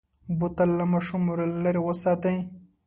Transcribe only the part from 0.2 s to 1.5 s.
بوتل له ماشومو